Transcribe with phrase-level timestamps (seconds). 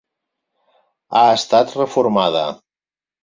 [1.19, 2.45] Ha estat reformada.